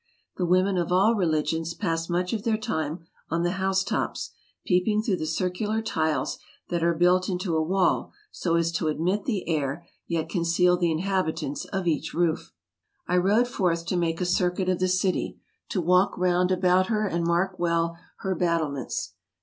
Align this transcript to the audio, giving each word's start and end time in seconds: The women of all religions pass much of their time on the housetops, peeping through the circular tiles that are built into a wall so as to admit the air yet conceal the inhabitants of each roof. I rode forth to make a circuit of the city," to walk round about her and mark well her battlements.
The 0.37 0.47
women 0.47 0.79
of 0.79 0.91
all 0.91 1.13
religions 1.13 1.75
pass 1.75 2.09
much 2.09 2.33
of 2.33 2.41
their 2.41 2.57
time 2.57 3.05
on 3.29 3.43
the 3.43 3.51
housetops, 3.61 4.31
peeping 4.65 5.03
through 5.03 5.17
the 5.17 5.27
circular 5.27 5.79
tiles 5.79 6.39
that 6.69 6.83
are 6.83 6.95
built 6.95 7.29
into 7.29 7.55
a 7.55 7.61
wall 7.61 8.11
so 8.31 8.55
as 8.55 8.71
to 8.71 8.87
admit 8.87 9.25
the 9.25 9.47
air 9.47 9.85
yet 10.07 10.27
conceal 10.27 10.75
the 10.75 10.89
inhabitants 10.89 11.65
of 11.65 11.85
each 11.85 12.15
roof. 12.15 12.51
I 13.07 13.17
rode 13.17 13.47
forth 13.47 13.85
to 13.85 13.95
make 13.95 14.19
a 14.19 14.25
circuit 14.25 14.69
of 14.69 14.79
the 14.79 14.87
city," 14.87 15.39
to 15.69 15.79
walk 15.79 16.17
round 16.17 16.51
about 16.51 16.87
her 16.87 17.05
and 17.05 17.23
mark 17.23 17.59
well 17.59 17.95
her 18.21 18.33
battlements. 18.33 19.13